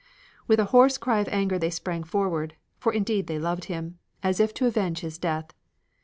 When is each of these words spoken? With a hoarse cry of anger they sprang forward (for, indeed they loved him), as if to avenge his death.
With 0.47 0.59
a 0.59 0.65
hoarse 0.73 0.97
cry 0.97 1.19
of 1.19 1.27
anger 1.27 1.59
they 1.59 1.69
sprang 1.69 2.03
forward 2.03 2.55
(for, 2.79 2.91
indeed 2.91 3.27
they 3.27 3.37
loved 3.37 3.65
him), 3.65 3.99
as 4.23 4.39
if 4.39 4.51
to 4.55 4.65
avenge 4.65 5.01
his 5.01 5.19
death. 5.19 5.53